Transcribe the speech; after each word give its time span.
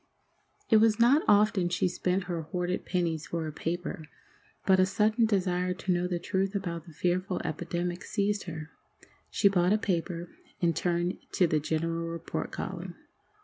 It 0.71 0.77
was 0.77 0.99
not 0.99 1.21
often 1.27 1.69
she 1.69 1.87
spent 1.87 2.23
her 2.23 2.41
hoarded 2.41 2.87
pennies 2.87 3.27
for 3.27 3.45
a 3.45 3.51
paper, 3.51 4.05
but 4.65 4.79
a 4.79 4.85
sudden 4.87 5.27
desire 5.27 5.75
to 5.75 5.91
know 5.93 6.07
the 6.07 6.17
truth 6.17 6.55
about 6.55 6.87
the 6.87 6.91
fearful 6.91 7.39
epidemic 7.45 8.03
seized 8.03 8.45
her. 8.45 8.71
She 9.29 9.47
bought 9.47 9.73
a 9.73 9.77
paper, 9.77 10.29
and 10.59 10.75
turned 10.75 11.19
to 11.33 11.45
the 11.45 11.59
general 11.59 12.07
report 12.07 12.49
column. 12.51 12.95